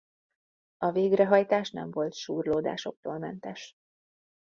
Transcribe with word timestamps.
A 0.77 0.91
végrehajtás 0.91 1.71
nem 1.71 1.91
volt 1.91 2.13
súrlódásoktól 2.13 3.17
mentes. 3.17 3.73